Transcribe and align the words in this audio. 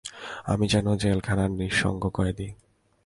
আমি 0.45 0.65
যেন 0.67 0.87
জেলখানার 0.95 1.51
নিঃসঙ্গ 1.51 2.03
কয়েদী। 2.13 2.47